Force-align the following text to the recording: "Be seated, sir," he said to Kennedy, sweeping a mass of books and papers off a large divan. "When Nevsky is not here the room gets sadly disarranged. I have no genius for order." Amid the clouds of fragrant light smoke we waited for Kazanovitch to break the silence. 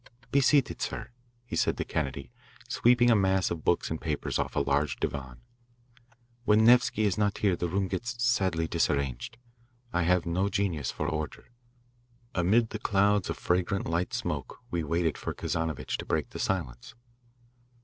"Be 0.31 0.41
seated, 0.41 0.81
sir," 0.81 1.11
he 1.45 1.55
said 1.55 1.77
to 1.77 1.85
Kennedy, 1.85 2.31
sweeping 2.67 3.11
a 3.11 3.15
mass 3.15 3.51
of 3.51 3.63
books 3.63 3.91
and 3.91 4.01
papers 4.01 4.39
off 4.39 4.55
a 4.55 4.59
large 4.59 4.95
divan. 4.95 5.41
"When 6.43 6.65
Nevsky 6.65 7.03
is 7.03 7.19
not 7.19 7.37
here 7.37 7.55
the 7.55 7.67
room 7.67 7.87
gets 7.87 8.15
sadly 8.25 8.67
disarranged. 8.67 9.37
I 9.93 10.01
have 10.01 10.25
no 10.25 10.49
genius 10.49 10.89
for 10.89 11.07
order." 11.07 11.49
Amid 12.33 12.71
the 12.71 12.79
clouds 12.79 13.29
of 13.29 13.37
fragrant 13.37 13.85
light 13.87 14.11
smoke 14.11 14.57
we 14.71 14.83
waited 14.83 15.19
for 15.19 15.35
Kazanovitch 15.35 15.97
to 15.99 16.05
break 16.07 16.31
the 16.31 16.39
silence. 16.39 16.95